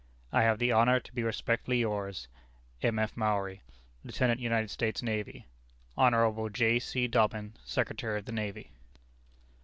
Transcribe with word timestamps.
"I 0.31 0.41
have 0.41 0.57
the 0.57 0.71
honor 0.71 0.99
to 0.99 1.13
be 1.13 1.21
respectfully 1.21 1.81
yours. 1.81 2.27
"M. 2.81 2.97
F. 2.97 3.15
Maury, 3.15 3.61
"Lieutenant 4.03 4.39
United 4.39 4.71
States 4.71 5.03
Navy. 5.03 5.45
"Hon. 5.95 6.49
J. 6.51 6.79
C. 6.79 7.07
Dobbin, 7.07 7.53
Secretary 7.63 8.17
of 8.17 8.25
the 8.25 8.31
Navy." 8.31 8.71